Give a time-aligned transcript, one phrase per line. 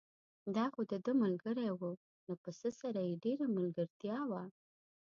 [0.55, 1.81] دا خو دده ملګری و،
[2.27, 4.43] له پسه سره یې ډېره ملګرتیا وه.